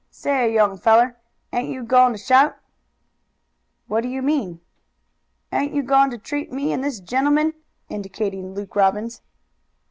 [0.09, 1.15] "Say, young feller,
[1.53, 2.57] ain't you goin' to shout?"
[3.85, 4.59] "What do you mean?"
[5.53, 7.53] "Ain't you goin' to treat me and this gentleman?"
[7.87, 9.21] indicating Luke Robbins.